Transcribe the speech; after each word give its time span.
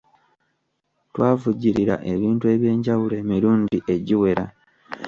Twavujjurira 1.13 1.95
ebintu 2.13 2.45
ebyenjawulo 2.55 3.13
emirundi 3.23 3.77
egiwera. 3.93 4.45